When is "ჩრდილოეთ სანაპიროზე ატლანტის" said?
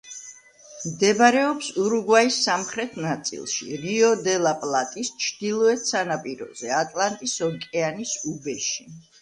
5.27-7.37